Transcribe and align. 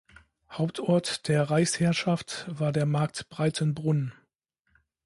Hauptort 0.49 1.27
der 1.27 1.51
Reichsherrschaft 1.51 2.45
war 2.49 2.71
der 2.71 2.87
Markt 2.87 3.29
Breitenbrunn. 3.29 4.13